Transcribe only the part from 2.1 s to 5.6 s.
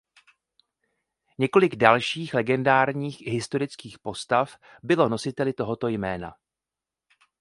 legendárních i historických postav bylo nositeli